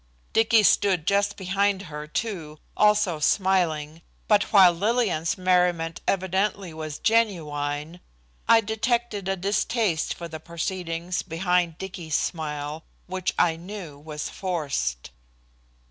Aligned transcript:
Dicky 0.33 0.63
stood 0.63 1.05
just 1.05 1.37
behind 1.37 1.83
her 1.83 2.07
too, 2.07 2.57
also 2.75 3.19
smiling, 3.19 4.01
but 4.27 4.45
while 4.51 4.73
Lillian's 4.73 5.37
merriment 5.37 6.01
evidently 6.07 6.73
was 6.73 6.97
genuine, 6.97 7.99
I 8.49 8.61
detected 8.61 9.27
a 9.27 9.35
distaste 9.35 10.15
for 10.15 10.27
the 10.27 10.39
proceedings 10.39 11.21
behind 11.21 11.77
Dicky's 11.77 12.15
smile, 12.15 12.83
which 13.05 13.35
I 13.37 13.57
knew 13.57 13.99
was 13.99 14.27
forced. 14.27 15.11